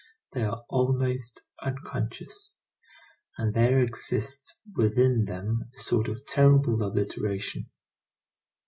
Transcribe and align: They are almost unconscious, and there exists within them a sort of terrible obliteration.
They 0.33 0.41
are 0.41 0.63
almost 0.67 1.43
unconscious, 1.61 2.53
and 3.37 3.53
there 3.53 3.77
exists 3.77 4.57
within 4.73 5.25
them 5.25 5.69
a 5.75 5.79
sort 5.79 6.07
of 6.07 6.25
terrible 6.25 6.81
obliteration. 6.81 7.69